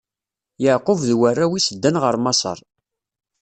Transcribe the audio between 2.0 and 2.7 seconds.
ɣer Maseṛ.